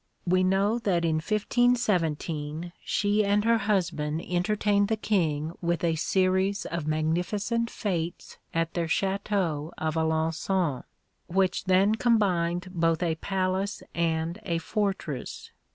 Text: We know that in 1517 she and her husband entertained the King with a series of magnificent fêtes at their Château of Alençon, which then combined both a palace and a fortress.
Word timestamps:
We 0.25 0.43
know 0.43 0.79
that 0.79 1.05
in 1.05 1.17
1517 1.17 2.71
she 2.83 3.23
and 3.23 3.45
her 3.45 3.59
husband 3.59 4.23
entertained 4.27 4.87
the 4.87 4.97
King 4.97 5.51
with 5.61 5.83
a 5.83 5.93
series 5.93 6.65
of 6.65 6.87
magnificent 6.87 7.69
fêtes 7.69 8.37
at 8.51 8.73
their 8.73 8.87
Château 8.87 9.69
of 9.77 9.93
Alençon, 9.93 10.85
which 11.27 11.65
then 11.65 11.93
combined 11.93 12.69
both 12.71 13.03
a 13.03 13.13
palace 13.13 13.83
and 13.93 14.39
a 14.41 14.57
fortress. 14.57 15.51